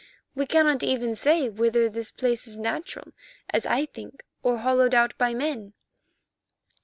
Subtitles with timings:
[0.33, 3.11] We cannot even say whether this place is natural,
[3.51, 5.73] as I think, or hollowed out by men."